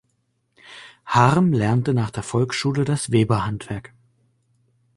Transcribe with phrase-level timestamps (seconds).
[1.05, 3.93] Harm lernte nach der Volksschule das Weberhandwerk.